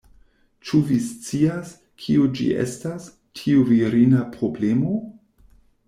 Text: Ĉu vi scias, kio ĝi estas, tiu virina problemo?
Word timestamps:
Ĉu 0.69 0.79
vi 0.91 0.95
scias, 1.09 1.75
kio 2.05 2.27
ĝi 2.39 2.49
estas, 2.65 3.07
tiu 3.41 3.63
virina 3.71 4.27
problemo? 4.39 5.01